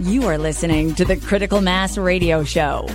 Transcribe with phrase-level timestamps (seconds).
[0.00, 2.88] You are listening to the Critical Mass Radio Show,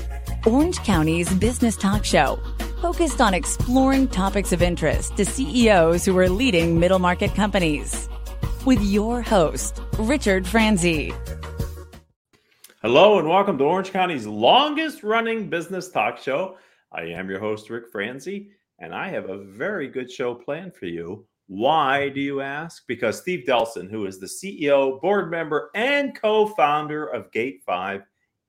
[0.44, 2.40] Orange County's business talk show,
[2.82, 8.10] focused on exploring topics of interest to CEOs who are leading middle market companies.
[8.66, 11.14] With your host, Richard Franzi.
[12.82, 16.58] Hello, and welcome to Orange County's longest running business talk show.
[16.92, 18.50] I am your host, Ric Franzi,
[18.80, 21.28] and I have a very good show planned for you.
[21.48, 22.86] Why do you ask?
[22.88, 28.02] Because Steve Delson, who is the CEO, board member, and co founder of Gate 5,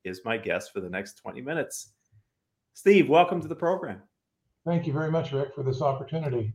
[0.04, 1.92] is my guest for the next 20 minutes.
[2.72, 4.00] Steve, welcome to the program.
[4.64, 6.54] Thank you very much, Ric, for this opportunity.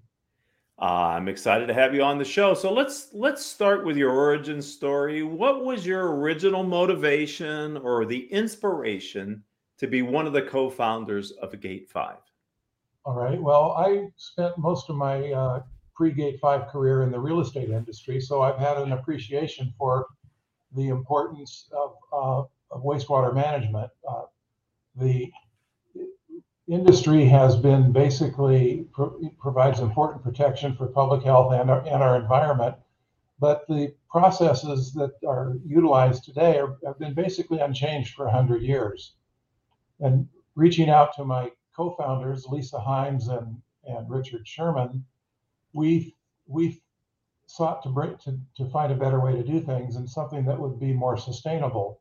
[0.82, 2.56] Uh, I'm excited to have you on the show.
[2.56, 5.22] So let's let's start with your origin story.
[5.22, 9.44] What was your original motivation or the inspiration
[9.78, 12.18] to be one of the co-founders of Gate Five?
[13.06, 13.40] All right.
[13.40, 15.62] Well, I spent most of my uh,
[15.96, 20.08] pre-Gate Five career in the real estate industry, so I've had an appreciation for
[20.76, 23.92] the importance of, uh, of wastewater management.
[24.08, 24.24] Uh,
[24.96, 25.32] the
[26.68, 32.16] industry has been basically pro- provides important protection for public health and our, and our
[32.16, 32.76] environment,
[33.40, 39.14] but the processes that are utilized today are, have been basically unchanged for 100 years.
[40.00, 45.06] And reaching out to my co-founders, Lisa Hines and, and Richard Sherman,
[45.74, 46.16] we
[46.48, 46.82] we
[47.46, 50.60] sought to bring to, to find a better way to do things and something that
[50.60, 52.00] would be more sustainable,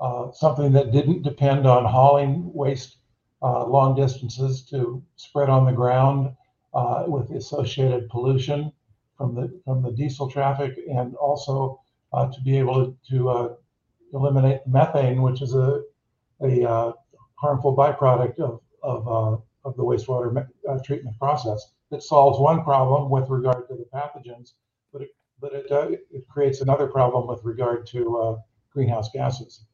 [0.00, 2.98] uh, something that didn't depend on hauling waste
[3.42, 6.34] uh, long distances to spread on the ground
[6.74, 8.70] uh, with the associated pollution
[9.16, 11.80] from the from the diesel traffic, and also
[12.12, 13.48] uh, to be able to, to uh,
[14.12, 15.82] eliminate methane, which is a
[16.42, 16.92] a uh,
[17.36, 21.72] harmful byproduct of of, of the wastewater me- treatment process.
[21.90, 24.52] That solves one problem with regard to the pathogens,
[24.92, 25.10] but it
[25.40, 28.36] but it, uh, it creates another problem with regard to uh,
[28.72, 29.64] greenhouse gases.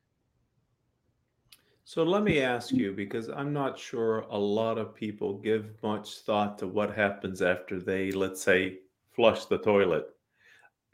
[1.84, 6.18] So let me ask you, because I'm not sure a lot of people give much
[6.20, 8.78] thought to what happens after they, let's say,
[9.14, 10.06] flush the toilet.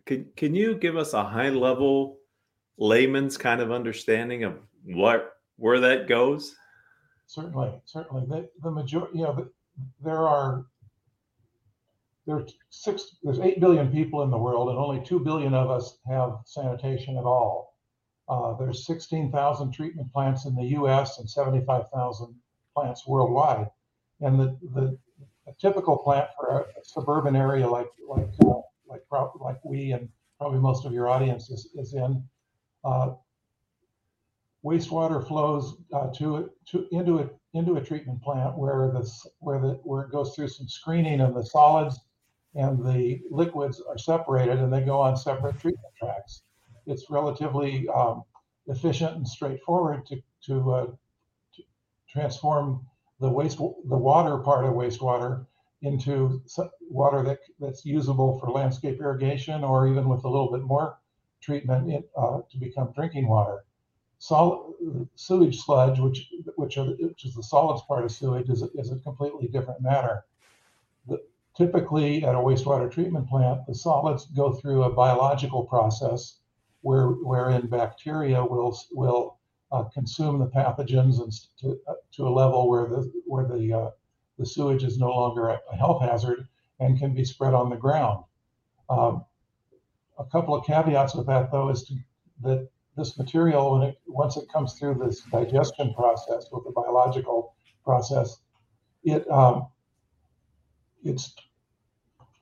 [0.04, 2.18] Can, can you give us a high level
[2.76, 6.54] layman's kind of understanding of what where that goes?
[7.26, 8.26] Certainly, certainly.
[8.26, 9.50] The, the majority, you know, the,
[10.02, 10.66] there are
[12.26, 15.98] there's six there's eight billion people in the world, and only two billion of us
[16.06, 17.76] have sanitation at all.
[18.28, 21.18] Uh, there's 16,000 treatment plants in the U.S.
[21.18, 22.34] and 75,000
[22.74, 23.68] plants worldwide.
[24.20, 24.98] And the, the
[25.60, 29.02] typical plant for a suburban area like like uh, like
[29.40, 30.08] like we and
[30.38, 32.22] probably most of your audience is, is in,
[32.84, 33.14] uh,
[34.64, 39.10] wastewater flows uh, to to into a into a treatment plant where the
[39.40, 42.00] where the where it goes through some screening and the solids
[42.54, 46.42] and the liquids are separated and they go on separate treatment tracks
[46.86, 48.22] it's relatively um,
[48.66, 50.86] efficient and straightforward to to, uh,
[51.54, 51.62] to,
[52.08, 52.84] transform
[53.20, 55.46] the waste the water part of wastewater
[55.82, 56.42] into
[56.88, 60.98] water that that's usable for landscape irrigation or even with a little bit more
[61.40, 63.64] treatment uh, to become drinking water.
[64.18, 68.92] Solid sewage sludge, which which, are, which is the solids part of sewage, is is
[68.92, 70.24] a completely different matter.
[71.56, 76.38] Typically, at a wastewater treatment plant, the solids go through a biological process
[76.80, 79.38] where, wherein bacteria will will
[79.70, 83.90] uh, consume the pathogens and to, uh, to a level where the where the uh,
[84.38, 86.48] the sewage is no longer a health hazard
[86.80, 88.24] and can be spread on the ground.
[88.88, 89.24] Um,
[90.18, 91.94] a couple of caveats with that, though, is to,
[92.42, 97.54] that this material, when it once it comes through this digestion process with the biological
[97.84, 98.38] process,
[99.04, 99.68] it um,
[101.04, 101.34] it's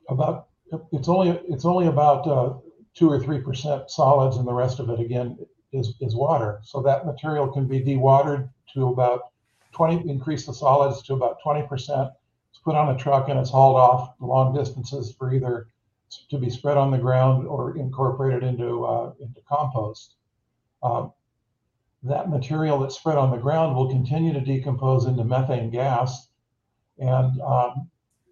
[0.09, 0.49] about
[0.93, 2.55] it's only it's only about uh,
[2.95, 5.39] two or three percent solids, and the rest of it again
[5.73, 6.61] is is water.
[6.63, 9.33] So that material can be dewatered to about
[9.73, 12.11] 20, increase the solids to about 20 percent.
[12.51, 15.69] It's put on a truck and it's hauled off long distances for either
[16.29, 20.15] to be spread on the ground or incorporated into uh, into compost.
[20.83, 21.13] Um,
[22.03, 26.29] that material that's spread on the ground will continue to decompose into methane gas,
[26.99, 27.91] and um,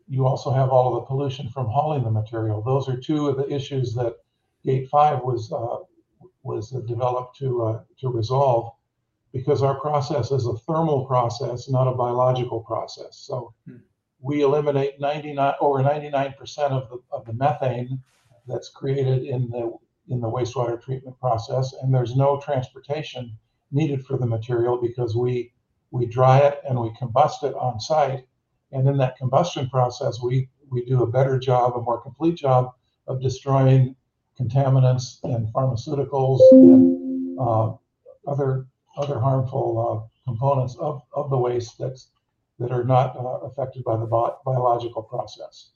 [0.08, 2.62] you also have all of the pollution from hauling the material.
[2.62, 4.16] Those are two of the issues that
[4.64, 5.78] Gate Five was uh,
[6.42, 8.72] was developed to uh, to resolve
[9.32, 13.18] because our process is a thermal process, not a biological process.
[13.18, 13.76] So hmm.
[14.20, 18.00] we eliminate 99 over 99% of the of the methane
[18.46, 19.76] that's created in the
[20.08, 23.36] in the wastewater treatment process, and there's no transportation
[23.70, 25.52] needed for the material because we
[25.90, 28.26] we dry it and we combust it on site,
[28.72, 32.72] and in that combustion process, we we do a better job, a more complete job
[33.06, 33.96] of destroying
[34.38, 37.72] contaminants and pharmaceuticals and, uh,
[38.26, 38.66] other
[38.96, 42.08] other harmful uh, components of, of the waste that's
[42.58, 45.70] that are not uh, affected by the bi- biological process.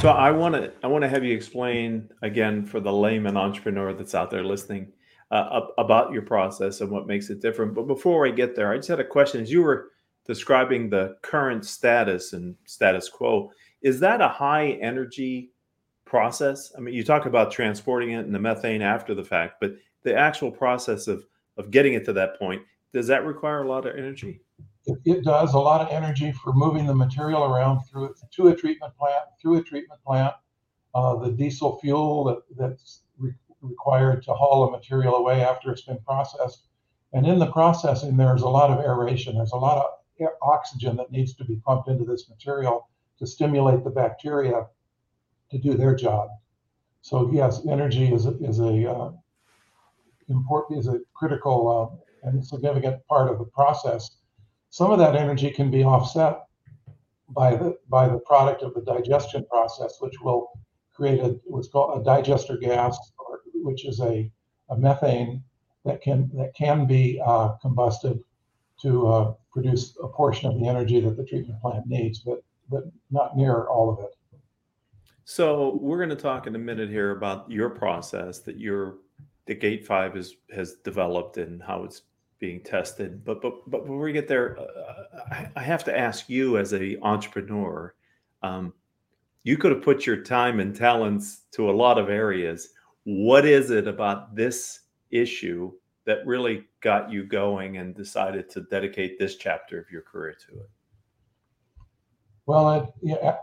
[0.00, 3.92] So I want to I want to have you explain again for the layman entrepreneur
[3.92, 4.92] that's out there listening
[5.30, 7.74] uh, about your process and what makes it different.
[7.74, 9.40] But before I get there, I just had a question.
[9.40, 9.90] As you were
[10.26, 13.50] describing the current status and status quo,
[13.82, 15.52] is that a high energy
[16.04, 16.72] process?
[16.76, 20.14] I mean, you talk about transporting it and the methane after the fact, but the
[20.14, 21.24] actual process of
[21.56, 22.62] of getting it to that point
[22.94, 24.40] does that require a lot of energy?
[24.86, 28.56] It, it does a lot of energy for moving the material around through to a
[28.56, 30.32] treatment plant, through a treatment plant.
[30.94, 35.82] Uh, the diesel fuel that, that's re- required to haul the material away after it's
[35.82, 36.68] been processed.
[37.12, 39.34] And in the processing, there's a lot of aeration.
[39.34, 39.90] There's a lot of
[40.42, 42.88] oxygen that needs to be pumped into this material
[43.18, 44.66] to stimulate the bacteria
[45.50, 46.28] to do their job.
[47.02, 49.12] So yes, energy is a, is a uh,
[50.28, 54.16] important is a critical uh, and significant part of the process.
[54.70, 56.44] Some of that energy can be offset
[57.28, 60.50] by the by the product of the digestion process, which will
[60.94, 64.30] create a what's called a digester gas, or, which is a,
[64.70, 65.42] a methane
[65.84, 68.22] that can that can be uh, combusted
[68.82, 72.84] to uh, produce a portion of the energy that the treatment plant needs, but but
[73.10, 74.16] not near all of it.
[75.24, 78.96] So we're going to talk in a minute here about your process that your
[79.46, 82.02] the Gate Five is has developed and how it's
[82.38, 83.24] being tested.
[83.24, 86.74] But but but before we get there, uh, I, I, have to ask you as
[86.74, 87.94] a entrepreneur.
[88.42, 88.74] Um,
[89.44, 92.70] you could have put your time and talents to a lot of areas.
[93.04, 94.80] What is it about this
[95.10, 95.72] issue
[96.06, 100.60] that really got you going and decided to dedicate this chapter of your career to
[100.60, 100.70] it?
[102.46, 103.36] Well, I, yeah,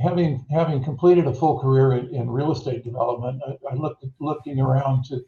[0.00, 4.60] having having completed a full career in, in real estate development, I, I, looked looking
[4.60, 5.24] around to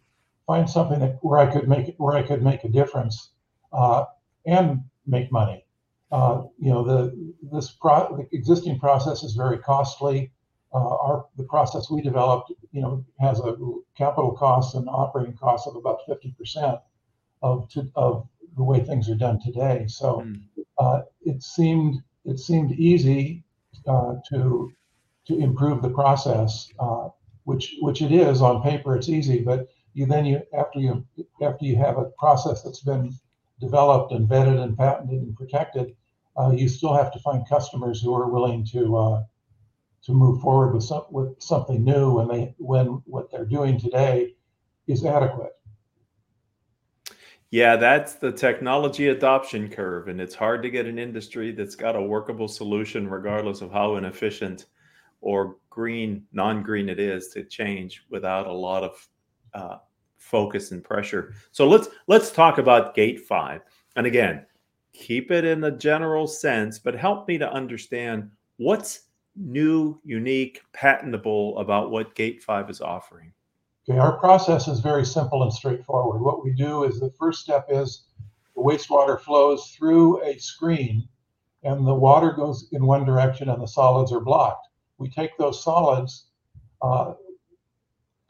[0.46, 3.30] find something that where I could make where I could make a difference
[3.72, 4.04] uh,
[4.46, 5.64] and make money.
[6.10, 10.32] Uh, you know, the this pro- the existing process is very costly.
[10.72, 13.56] Uh, our the process we developed, you know, has a
[13.96, 16.78] capital cost and operating cost of about fifty percent
[17.43, 19.84] of to, of the way things are done today.
[19.88, 21.05] So mm.
[21.22, 23.43] it seemed it seemed easy
[23.87, 24.72] uh, to
[25.26, 27.08] to improve the process, uh,
[27.44, 28.96] which which it is on paper.
[28.96, 31.05] It's easy, but you then you after you
[31.43, 33.12] after you have a process that's been
[33.61, 35.94] developed and vetted and patented and protected,
[36.38, 39.25] uh, you still have to find customers who are willing to uh,
[40.02, 44.35] to move forward with some with something new when they when what they're doing today
[44.87, 45.52] is adequate.
[47.50, 50.06] Yeah, that's the technology adoption curve.
[50.06, 53.97] And it's hard to get an industry that's got a workable solution, regardless of how
[53.97, 54.67] inefficient
[55.20, 59.08] or green, non green it is, to change without a lot of
[59.55, 59.79] uh,
[60.17, 61.35] focus and pressure.
[61.50, 63.62] So let's let's talk about gate five.
[63.97, 64.47] And again,
[64.93, 71.58] keep it in the general sense, but help me to understand what's new, unique, patentable
[71.58, 73.32] about what gate five is offering.
[73.88, 76.20] Okay, our process is very simple and straightforward.
[76.20, 78.04] What we do is the first step is
[78.54, 81.08] the wastewater flows through a screen
[81.62, 84.68] and the water goes in one direction and the solids are blocked.
[84.98, 86.26] We take those solids
[86.82, 87.14] uh,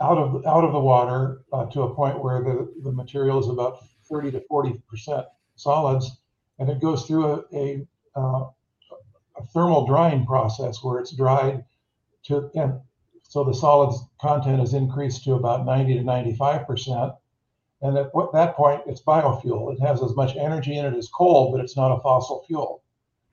[0.00, 3.48] out of out of the water uh, to a point where the, the material is
[3.48, 5.26] about 30 to 40 percent
[5.56, 6.20] solids,
[6.58, 8.46] and it goes through a, a, uh,
[9.46, 11.64] thermal drying process where it's dried
[12.24, 12.80] to and
[13.22, 17.12] so the solids content is increased to about 90 to 95 percent.
[17.82, 19.72] And at that point, it's biofuel.
[19.72, 22.82] It has as much energy in it as coal, but it's not a fossil fuel.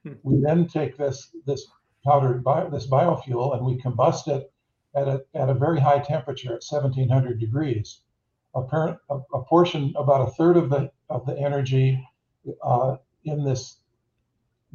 [0.04, 0.14] Hmm.
[0.24, 1.68] We then take this this
[2.06, 4.52] powdered bio, this biofuel and we combust it
[4.96, 8.02] at a, at a very high temperature at 1700 degrees.
[8.56, 12.08] A, parent, a, a portion, about a third of the of the energy
[12.64, 13.78] uh, in this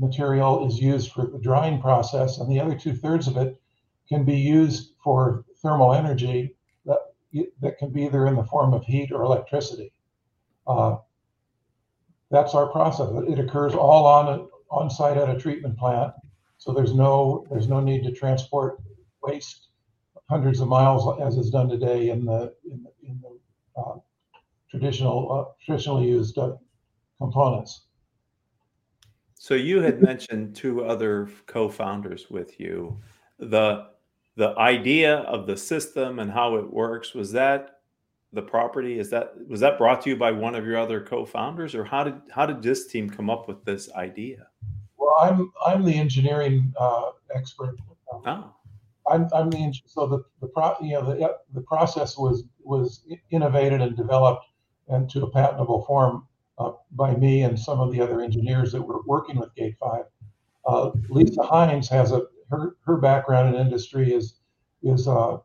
[0.02, 3.60] material is used for the drying process, and the other two thirds of it
[4.08, 6.98] can be used for thermal energy that,
[7.60, 9.92] that can be either in the form of heat or electricity.
[10.66, 10.96] Uh,
[12.30, 13.08] that's our process.
[13.28, 16.14] It occurs all on on site at a treatment plant,
[16.56, 18.80] so there's no there's no need to transport
[19.22, 19.68] waste
[20.30, 23.96] hundreds of miles as is done today in the in the, in the uh,
[24.70, 26.52] traditional uh, traditionally used uh,
[27.18, 27.82] components.
[29.42, 33.00] So you had mentioned two other co-founders with you.
[33.40, 33.88] The
[34.36, 37.80] the idea of the system and how it works was that
[38.32, 41.74] the property is that was that brought to you by one of your other co-founders
[41.74, 44.46] or how did how did this team come up with this idea
[44.96, 47.76] well i'm i'm the engineering uh, expert
[48.12, 48.54] oh.
[49.10, 53.82] I'm, I'm the so the the pro, you know the the process was was innovated
[53.82, 54.46] and developed
[54.88, 56.28] into a patentable form
[56.58, 60.04] uh, by me and some of the other engineers that were working with Gate 5.
[60.66, 64.34] Uh, Lisa Hines has a her, her background in industry is
[64.82, 65.38] is uh,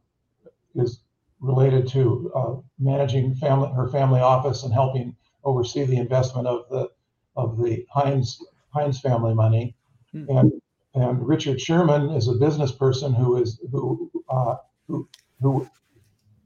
[0.76, 1.00] is
[1.40, 6.90] related to uh, managing family her family office and helping oversee the investment of the
[7.36, 9.76] of the Hines Hines family money,
[10.12, 10.26] hmm.
[10.30, 10.52] and
[10.94, 14.56] and Richard Sherman is a business person who is who uh,
[14.88, 15.08] who
[15.42, 15.68] who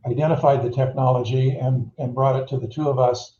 [0.06, 3.38] identified the technology and and brought it to the two of us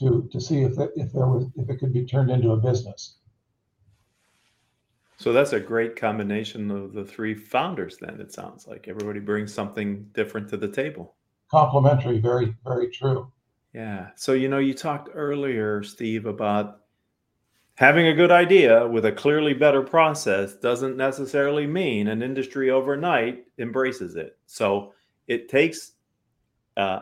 [0.00, 2.56] to to see if it, if there was if it could be turned into a
[2.56, 3.16] business.
[5.16, 7.98] So that's a great combination of the three founders.
[7.98, 11.14] Then it sounds like everybody brings something different to the table.
[11.50, 13.30] Complementary, very very true.
[13.72, 14.08] Yeah.
[14.16, 16.80] So you know, you talked earlier, Steve, about
[17.74, 23.44] having a good idea with a clearly better process doesn't necessarily mean an industry overnight
[23.58, 24.38] embraces it.
[24.46, 24.92] So
[25.28, 25.92] it takes
[26.76, 27.00] uh,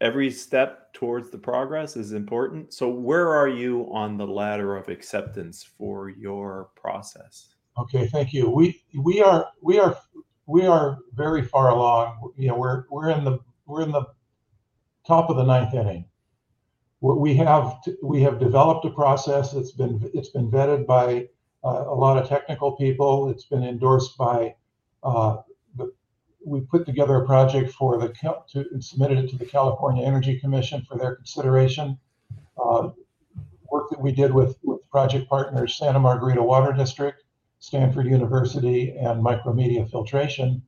[0.00, 2.72] every step towards the progress is important.
[2.72, 7.54] So where are you on the ladder of acceptance for your process?
[7.76, 8.48] Okay, thank you.
[8.48, 9.96] We we are we are
[10.46, 12.32] we are very far along.
[12.36, 14.06] You know, we're we're in the we're in the
[15.06, 16.06] top of the ninth inning.
[17.00, 19.52] We have we have developed a process.
[19.52, 21.28] It's been it's been vetted by
[21.64, 23.28] uh, a lot of technical people.
[23.28, 24.54] It's been endorsed by
[25.02, 25.38] uh,
[26.44, 30.38] we put together a project for the to, and submitted it to the California Energy
[30.38, 31.98] Commission for their consideration.
[32.62, 32.90] Uh,
[33.70, 37.22] work that we did with, with project partners Santa Margarita Water District,
[37.58, 40.62] Stanford University, and Micromedia Filtration.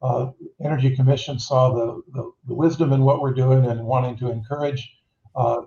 [0.00, 0.30] Uh,
[0.62, 4.96] Energy Commission saw the, the, the, wisdom in what we're doing and wanting to encourage
[5.34, 5.62] uh,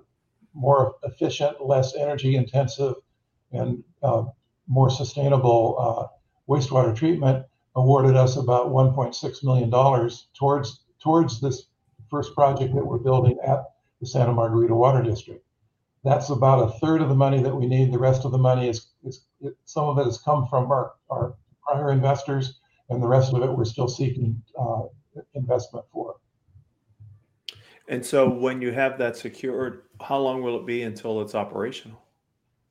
[0.54, 2.96] more efficient, less energy intensive,
[3.52, 4.24] and uh,
[4.68, 7.46] more sustainable uh, wastewater treatment
[7.80, 9.72] awarded us about $1.6 million
[10.38, 11.64] towards towards this
[12.10, 13.64] first project that we're building at
[14.02, 15.44] the Santa Margarita Water District.
[16.04, 17.92] That's about a third of the money that we need.
[17.92, 20.94] The rest of the money is, is it, some of it has come from our,
[21.10, 22.60] our prior investors,
[22.90, 24.84] and the rest of it we're still seeking uh,
[25.36, 26.16] investment for.
[27.88, 32.02] And so, when you have that secured, how long will it be until it's operational?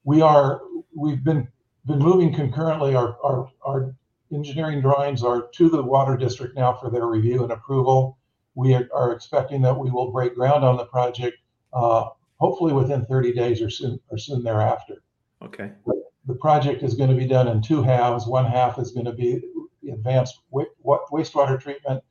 [0.04, 0.62] We are.
[0.94, 1.48] We've been
[1.86, 2.94] been moving concurrently.
[2.94, 3.94] Our our, our
[4.32, 8.18] engineering drawings are to the water district now for their review and approval.
[8.54, 11.38] We are, expecting that we will break ground on the project,
[11.72, 12.08] uh,
[12.38, 15.02] hopefully within 30 days or soon or soon thereafter.
[15.42, 15.70] Okay.
[16.26, 18.26] The project is going to be done in two halves.
[18.26, 19.40] One half is going to be
[19.88, 22.02] advanced wastewater treatment,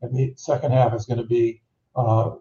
[0.00, 1.60] and the second half is going to be
[1.96, 2.36] uh,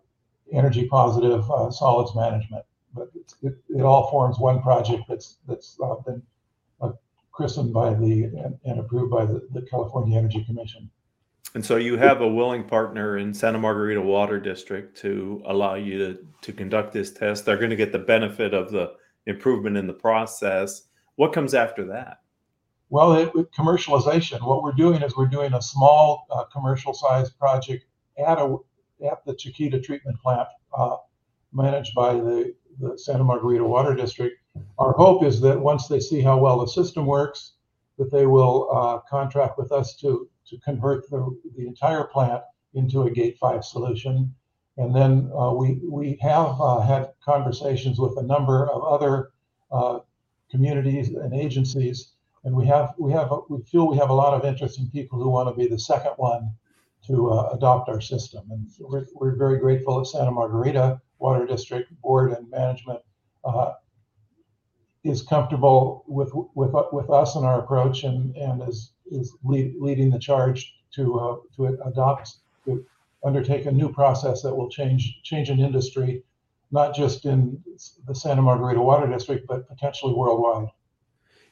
[0.54, 2.64] energy positive uh, solids management.
[2.94, 3.10] But
[3.42, 6.22] it, it, all forms one project that's that's uh, been
[7.36, 10.90] christened by the and, and approved by the, the California Energy Commission.
[11.54, 15.98] And so you have a willing partner in Santa Margarita Water District to allow you
[15.98, 17.46] to, to conduct this test.
[17.46, 18.94] They're going to get the benefit of the
[19.26, 20.84] improvement in the process.
[21.16, 22.20] What comes after that?
[22.90, 24.46] Well, it, commercialization.
[24.46, 27.86] What we're doing is we're doing a small uh, commercial sized project
[28.18, 28.58] at a
[29.06, 30.98] at the Chiquita treatment plant uh,
[31.52, 34.38] managed by the, the Santa Margarita Water District
[34.78, 37.54] our hope is that once they see how well the system works,
[37.98, 42.44] that they will uh, contract with us to to convert the, the entire plant
[42.76, 44.34] into a Gate 5 solution.
[44.78, 49.32] And then uh, we we have uh, had conversations with a number of other
[49.72, 50.00] uh,
[50.52, 52.12] communities and agencies,
[52.44, 55.30] and we have we have we feel we have a lot of interesting people who
[55.30, 56.52] want to be the second one
[57.08, 58.44] to uh, adopt our system.
[58.52, 63.00] And we're, we're very grateful at Santa Margarita Water District Board and Management
[63.44, 63.74] uh,
[65.04, 70.10] is comfortable with with with us and our approach, and and is is lead, leading
[70.10, 72.86] the charge to uh, to adopt to
[73.24, 76.24] undertake a new process that will change change an industry,
[76.72, 77.62] not just in
[78.08, 80.68] the Santa Margarita Water District, but potentially worldwide.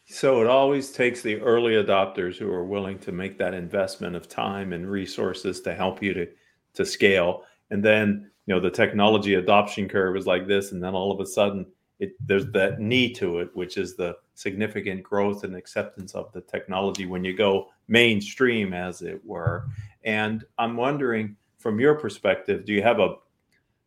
[0.06, 4.28] So it always takes the early adopters who are willing to make that investment of
[4.28, 6.28] time and resources to help you to
[6.74, 10.94] to scale, and then you know the technology adoption curve is like this, and then
[10.94, 11.66] all of a sudden
[12.00, 16.42] it, there's that knee to it, which is the significant growth and acceptance of the
[16.42, 19.68] technology when you go mainstream, as it were.
[20.04, 23.16] And I'm wondering, from your perspective, do you have a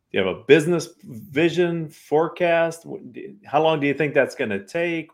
[0.09, 2.87] do you have a business vision forecast?
[3.45, 5.11] How long do you think that's going to take?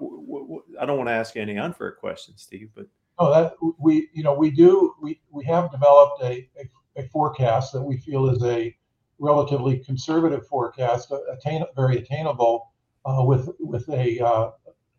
[0.79, 2.85] I don't want to ask you any unfair questions, Steve, but
[3.17, 7.73] oh, that we you know we do we we have developed a, a, a forecast
[7.73, 8.75] that we feel is a
[9.24, 12.74] relatively conservative forecast, attain, very attainable
[13.06, 14.51] uh, with with a uh,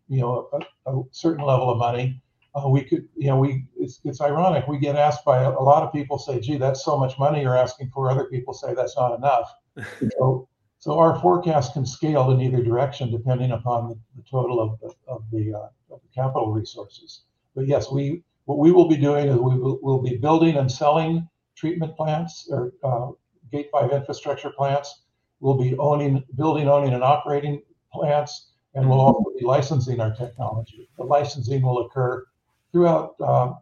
[0.08, 0.48] you know
[0.86, 2.20] a, a, certain level of money,
[2.54, 5.64] uh, we could you know we it's, it's ironic we get asked by a, a,
[5.72, 8.10] lot of people say, gee, that's so much money you're asking for.
[8.10, 9.54] Other people say that's not enough.
[10.18, 10.48] so
[10.84, 14.94] So our forecast can scale in either direction depending upon the, the total of the,
[15.08, 17.22] of the, uh, of the capital resources.
[17.54, 20.70] But yes, we what we will be doing is we will we'll be building and
[20.70, 21.26] selling
[21.56, 23.12] treatment plants or uh,
[23.54, 25.02] Gate 5 infrastructure plants.
[25.38, 30.88] We'll be owning, building, owning, and operating plants, and we'll also be licensing our technology.
[30.98, 32.26] The licensing will occur
[32.72, 33.52] throughout uh,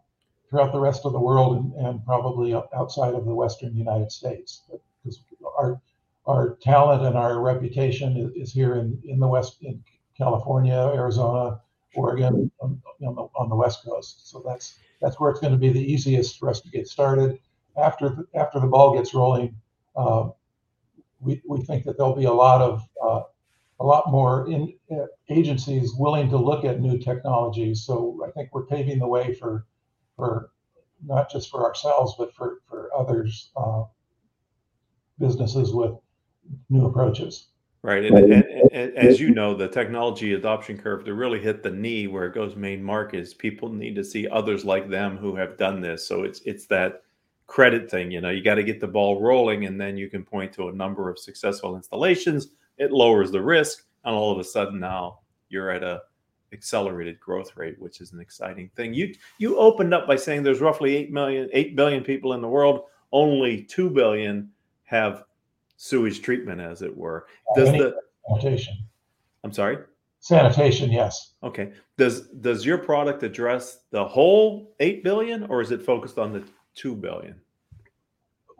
[0.49, 4.62] throughout the rest of the world and, and probably outside of the Western United States,
[5.02, 5.20] because
[5.58, 5.78] our
[6.26, 9.82] our talent and our reputation is, here in, in the West, in
[10.16, 11.61] California, Arizona,
[11.94, 14.30] Oregon, on, on, the, on the West Coast.
[14.30, 17.38] So that's that's where it's going to be the easiest for us to get started.
[17.76, 19.54] After after the ball gets rolling,
[19.96, 20.28] uh,
[21.20, 23.22] we, we think that there'll be a lot of uh,
[23.80, 27.84] a lot more in uh, agencies willing to look at new technologies.
[27.84, 29.66] So I think we're paving the way for
[30.16, 30.50] for
[31.04, 33.84] not just for ourselves, but for for others uh,
[35.18, 35.92] businesses with
[36.70, 37.49] new approaches.
[37.84, 38.04] Right.
[38.04, 42.06] And, and, and, as you know, the technology adoption curve to really hit the knee
[42.06, 45.58] where it goes main market is people need to see others like them who have
[45.58, 46.06] done this.
[46.06, 47.02] So it's it's that
[47.46, 48.11] credit thing.
[48.11, 50.68] You know, you got to get the ball rolling and then you can point to
[50.68, 52.49] a number of successful installations.
[52.78, 53.84] It lowers the risk.
[54.04, 56.02] And all of a sudden now you're at a
[56.52, 58.92] accelerated growth rate, which is an exciting thing.
[58.94, 62.49] You you opened up by saying there's roughly 8 million, 8 billion people in the
[62.49, 62.84] world.
[63.12, 64.50] Only 2 billion
[64.84, 65.25] have
[65.76, 67.26] sewage treatment, as it were.
[67.54, 67.94] Does the
[68.28, 68.75] sanitation?
[69.44, 69.78] I'm sorry.
[70.20, 71.32] Sanitation, yes.
[71.42, 71.72] Okay.
[71.99, 76.44] Does does your product address the whole eight billion, or is it focused on the
[76.75, 77.41] two billion?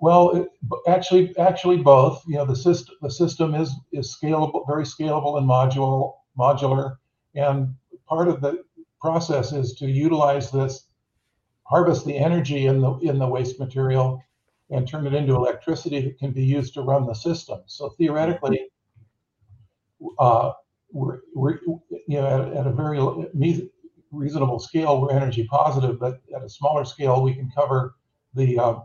[0.01, 0.49] Well, it,
[0.89, 2.25] actually, actually both.
[2.27, 6.97] You know, the system the system is is scalable, very scalable and modular, modular,
[7.35, 7.75] and
[8.09, 8.65] part of the
[9.01, 10.87] process is to utilize this,
[11.63, 14.23] harvest the energy in the in the waste material
[14.71, 17.61] and turn it into electricity that can be used to run the system.
[17.67, 18.71] So theoretically,
[20.19, 20.53] uh,
[20.91, 21.59] we're, we're,
[22.09, 23.71] you know at, at, a very
[24.11, 27.95] reasonable scale we're energy positive, but at a smaller scale we can cover
[28.35, 28.81] the uh,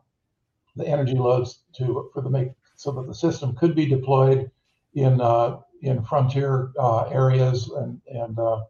[0.76, 4.50] the energy loads to for the make so that the system could be deployed
[4.94, 8.62] in uh, in frontier uh, areas and and uh,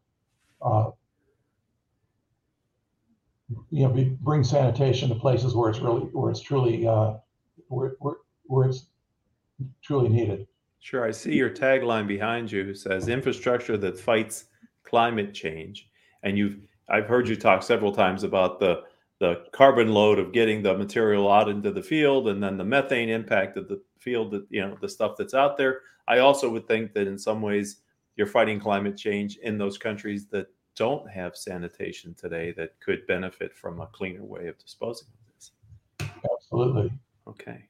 [0.62, 0.92] uh,
[3.70, 7.14] you know, be, bring sanitation to places where it's really, where it's truly, uh,
[7.70, 8.88] where, where, where it's
[9.82, 10.48] truly needed.
[10.80, 11.06] Sure.
[11.06, 14.46] I see your tagline behind you says infrastructure that fights
[14.84, 15.90] climate change.
[16.24, 16.58] And you've,
[16.90, 18.84] I've heard you talk several times about the,
[19.20, 23.10] the carbon load of getting the material out into the field and then the methane
[23.10, 25.82] impact of the field that, you know, the stuff that's out there.
[26.08, 27.78] I also would think that in some ways
[28.16, 33.56] you're fighting climate change in those countries that don't have sanitation today that could benefit
[33.56, 35.52] from a cleaner way of disposing of this.
[36.32, 36.92] Absolutely.
[37.28, 37.66] Okay.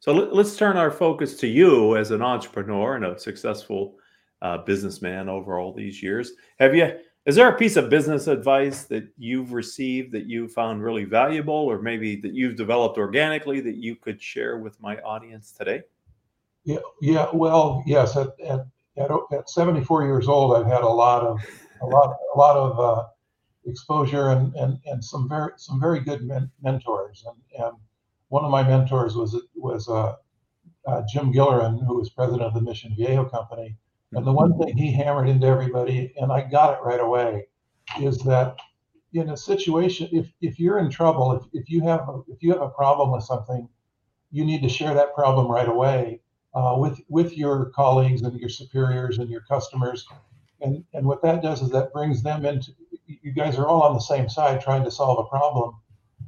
[0.00, 3.96] So let, us turn our focus to you as an entrepreneur and a successful
[4.42, 6.32] uh, businessman over all these years.
[6.58, 6.98] Have you?
[7.26, 11.54] Is there a piece of business advice that you've received that you found really valuable,
[11.54, 15.82] or maybe that you've developed organically that you could share with my audience today?
[16.64, 16.78] Yeah.
[17.02, 17.26] Yeah.
[17.32, 18.16] Well, yes.
[18.16, 21.40] At at, at, at 74 years old, I've had a lot of
[21.82, 23.06] a lot a lot of uh,
[23.66, 27.76] exposure and, and and some very some very good men- mentors and and
[28.28, 30.14] one of my mentors was was uh,
[30.86, 33.76] uh, Jim Gillerin who was president of the Mission Viejo company
[34.16, 37.46] and the one thing he hammered into everybody and I got it right away
[38.00, 38.56] is that
[39.12, 42.50] in a situation if if you're in trouble if, if you have a, if you
[42.52, 43.68] have a problem with something
[44.30, 46.20] you need to share that problem right away
[46.56, 50.06] uh, with with your colleagues and your superiors and your customers.
[50.62, 52.72] And and what that does is that brings them into
[53.06, 55.76] you guys are all on the same side trying to solve a problem.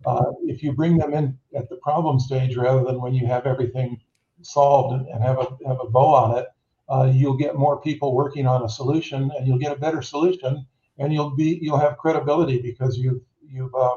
[0.07, 3.47] Uh, if you bring them in at the problem stage rather than when you have
[3.47, 3.99] everything
[4.43, 6.47] solved and, and have a have a bow on it
[6.89, 10.67] uh, you'll get more people working on a solution and you'll get a better solution
[10.99, 13.97] and you'll be you'll have credibility because you've you've uh,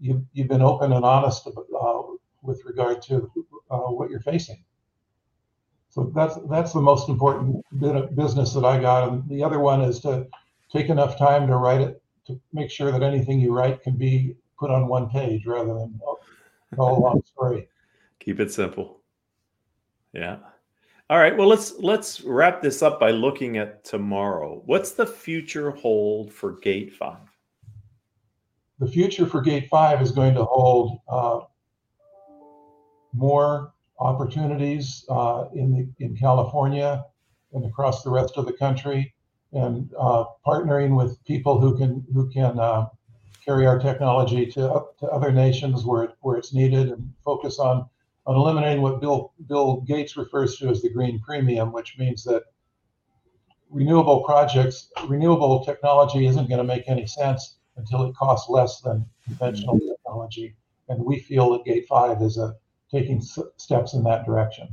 [0.00, 2.02] you've, you've been open and honest uh,
[2.42, 3.30] with regard to
[3.70, 4.62] uh, what you're facing
[5.94, 9.08] so that's that's the most important bit of business that I got.
[9.08, 10.26] And the other one is to
[10.68, 14.34] take enough time to write it to make sure that anything you write can be
[14.58, 16.00] put on one page rather than
[16.72, 17.68] a whole long story.
[18.18, 19.02] Keep it simple.
[20.12, 20.38] Yeah.
[21.10, 21.36] All right.
[21.36, 24.62] Well, let's let's wrap this up by looking at tomorrow.
[24.64, 27.18] What's the future hold for Gate Five?
[28.78, 31.40] The future for Gate Five is going to hold uh,
[33.12, 37.04] more opportunities uh, in the, in California
[37.52, 39.14] and across the rest of the country,
[39.52, 42.86] and uh, partnering with people who can who can uh,
[43.44, 47.86] carry our technology to to other nations where it, where it's needed, and focus on
[48.26, 52.42] on eliminating what Bill Bill Gates refers to as the green premium, which means that
[53.70, 59.04] renewable projects, renewable technology isn't going to make any sense until it costs less than
[59.24, 59.88] conventional mm-hmm.
[59.88, 60.54] technology.
[60.88, 62.54] And we feel that Gate 5 is a,
[62.90, 64.68] taking s- steps in that direction.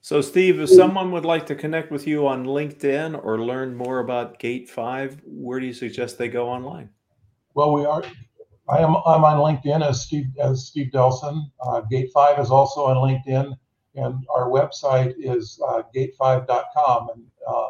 [0.00, 4.00] So, Steve, if someone would like to connect with you on LinkedIn or learn more
[4.00, 6.90] about Gate 5, where do you suggest they go online?
[7.54, 8.02] Well, we are.
[8.68, 8.96] I am.
[9.06, 11.50] I'm on LinkedIn as Steve as Steve Delson.
[11.60, 13.56] Uh, Gate Five is also on LinkedIn,
[13.94, 17.08] and our website is uh, gate5.com.
[17.14, 17.68] And uh,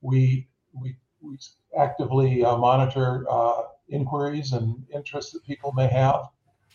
[0.00, 1.38] we we we
[1.78, 6.26] actively uh, monitor uh, inquiries and interests that people may have,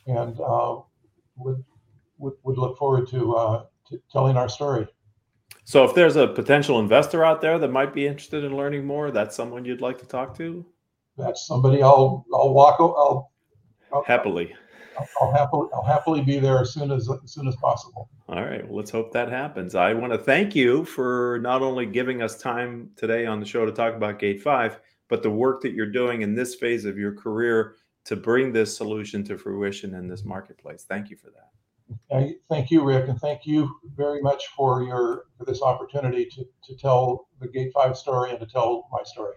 [0.08, 0.78] and uh,
[1.38, 1.64] would,
[2.18, 4.88] would would look forward to, uh, to telling our story.
[5.64, 9.10] So, if there's a potential investor out there that might be interested in learning more,
[9.10, 10.66] that's someone you'd like to talk to.
[11.18, 13.32] That's somebody I'll I'll walk I'll,
[13.96, 14.54] I'll happily.
[14.98, 18.10] I'll, I'll, happily I'll happily be there as soon as as soon as possible.
[18.28, 18.66] All right.
[18.68, 19.76] Well, let's hope that happens.
[19.76, 23.66] I want to thank you for not only giving us time today on the show
[23.66, 24.80] to talk about Gate 5,
[25.10, 28.76] but the work that you're doing in this phase of your career to bring this
[28.76, 30.86] solution to fruition in this marketplace.
[30.88, 32.36] Thank you for that.
[32.50, 36.76] thank you, Ric, and thank you very much for your for this opportunity to, to
[36.76, 39.36] tell the Gate 5 story and to tell my story.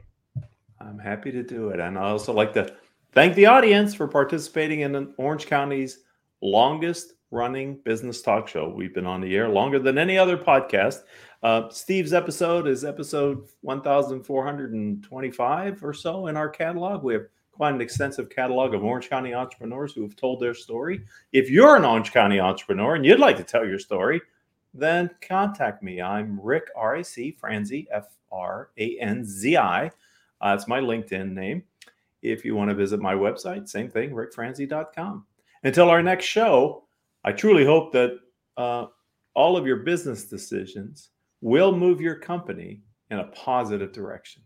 [0.80, 1.80] I'm happy to do it.
[1.80, 2.74] And I also like to
[3.18, 6.04] thank the audience for participating in Orange County's
[6.40, 8.68] longest running business talk show.
[8.68, 11.00] We've been on the air longer than any other podcast.
[11.42, 17.02] Uh, Steve's episode is episode 1425 or so in our catalog.
[17.02, 21.00] We have quite an extensive catalog of Orange County entrepreneurs who have told their story.
[21.32, 24.20] If you're an Orange County entrepreneur and you'd like to tell your story,
[24.72, 26.00] then contact me.
[26.00, 29.90] I'm Ric R I C Franzi F R A N Z I.
[30.40, 31.64] Uh, my LinkedIn name.
[32.22, 35.26] If you want to visit my website, same thing, ricfranzi.com.
[35.62, 36.84] Until our next show,
[37.24, 38.18] I truly hope that
[38.56, 38.86] uh,
[39.34, 44.42] all of your business decisions will move your company in a positive direction.